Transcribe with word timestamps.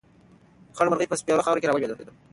خړه 0.75 0.89
مرغۍ 0.91 1.07
په 1.09 1.19
سپېرو 1.21 1.45
خاورو 1.45 1.61
کې 1.61 1.67
راولوېده. 1.69 2.03